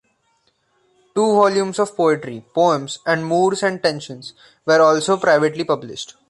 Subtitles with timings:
[1.13, 4.33] Two volumes of poetry, "Poems" and "Moods and Tensions",
[4.65, 6.15] were also privately published.